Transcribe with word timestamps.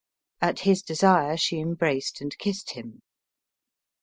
At 0.41 0.61
his 0.61 0.81
desire 0.81 1.37
she 1.37 1.59
embraced 1.59 2.21
and 2.21 2.35
kissed 2.39 2.71
him. 2.71 3.03